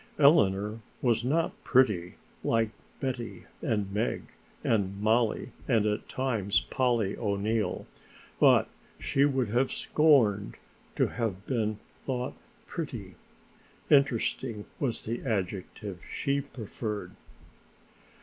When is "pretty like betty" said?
1.63-3.45